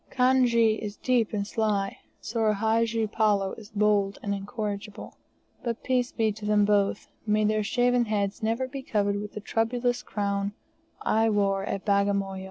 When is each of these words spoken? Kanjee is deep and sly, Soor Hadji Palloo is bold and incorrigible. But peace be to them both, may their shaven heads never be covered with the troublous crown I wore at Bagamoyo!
Kanjee 0.09 0.81
is 0.81 0.95
deep 0.97 1.31
and 1.31 1.45
sly, 1.45 1.99
Soor 2.19 2.53
Hadji 2.53 3.05
Palloo 3.05 3.53
is 3.59 3.69
bold 3.69 4.17
and 4.23 4.33
incorrigible. 4.33 5.15
But 5.63 5.83
peace 5.83 6.11
be 6.11 6.31
to 6.31 6.43
them 6.47 6.65
both, 6.65 7.07
may 7.27 7.45
their 7.45 7.61
shaven 7.63 8.05
heads 8.05 8.41
never 8.41 8.67
be 8.67 8.81
covered 8.81 9.21
with 9.21 9.33
the 9.33 9.41
troublous 9.41 10.01
crown 10.01 10.53
I 11.03 11.29
wore 11.29 11.65
at 11.65 11.85
Bagamoyo! 11.85 12.39